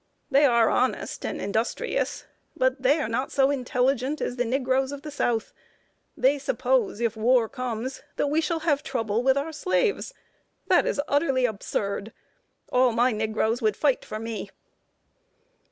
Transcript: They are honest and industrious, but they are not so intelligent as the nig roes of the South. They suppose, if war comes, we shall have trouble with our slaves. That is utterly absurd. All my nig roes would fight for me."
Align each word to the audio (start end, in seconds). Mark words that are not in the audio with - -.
They 0.31 0.45
are 0.45 0.67
honest 0.67 1.27
and 1.27 1.39
industrious, 1.39 2.25
but 2.57 2.81
they 2.81 2.99
are 2.99 3.07
not 3.07 3.31
so 3.31 3.51
intelligent 3.51 4.19
as 4.19 4.35
the 4.35 4.45
nig 4.45 4.67
roes 4.67 4.91
of 4.91 5.03
the 5.03 5.11
South. 5.11 5.53
They 6.17 6.39
suppose, 6.39 6.99
if 6.99 7.15
war 7.15 7.47
comes, 7.47 8.01
we 8.17 8.41
shall 8.41 8.61
have 8.61 8.81
trouble 8.81 9.21
with 9.21 9.37
our 9.37 9.53
slaves. 9.53 10.11
That 10.69 10.87
is 10.87 10.99
utterly 11.07 11.45
absurd. 11.45 12.13
All 12.71 12.91
my 12.93 13.11
nig 13.11 13.35
roes 13.37 13.61
would 13.61 13.77
fight 13.77 14.03
for 14.03 14.17
me." 14.17 14.49